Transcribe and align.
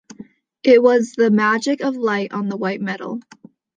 It 0.63 0.81
was 0.81 1.11
the 1.11 1.29
magic 1.29 1.81
of 1.81 1.95
light 1.95 2.33
on 2.33 2.49
the 2.49 2.57
white 2.57 2.81
metal. 2.81 3.19